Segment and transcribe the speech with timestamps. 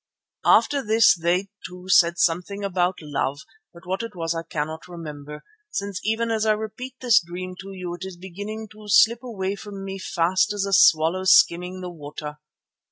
[0.47, 5.43] "After this they, too, said something about Love, but what it was I cannot remember,
[5.69, 9.53] since even as I repeat this dream to you it is beginning to slip away
[9.53, 12.39] from me fast as a swallow skimming the water.